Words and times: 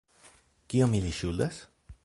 Kiom 0.73 0.97
ili 1.01 1.13
ŝuldas? 1.19 1.63